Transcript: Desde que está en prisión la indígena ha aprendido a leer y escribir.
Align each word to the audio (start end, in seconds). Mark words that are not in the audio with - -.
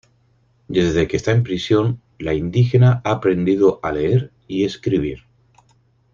Desde 0.67 1.07
que 1.07 1.15
está 1.15 1.31
en 1.31 1.43
prisión 1.43 2.01
la 2.17 2.33
indígena 2.33 3.01
ha 3.03 3.11
aprendido 3.11 3.79
a 3.83 3.91
leer 3.91 4.31
y 4.47 4.65
escribir. 4.65 5.25